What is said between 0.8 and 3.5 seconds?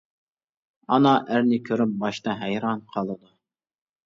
ئانا ئەرنى كۆرۈپ باشتا ھەيران قالىدۇ.